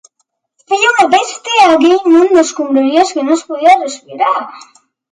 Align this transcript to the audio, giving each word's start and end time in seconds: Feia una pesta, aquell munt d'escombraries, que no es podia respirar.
Feia 0.71 0.93
una 0.93 1.05
pesta, 1.11 1.59
aquell 1.75 1.95
munt 2.15 2.35
d'escombraries, 2.39 3.17
que 3.19 3.29
no 3.31 3.39
es 3.39 3.47
podia 3.53 3.79
respirar. 3.87 4.37